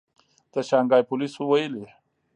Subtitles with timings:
[0.53, 1.85] د شانګهای پولیسو ویلي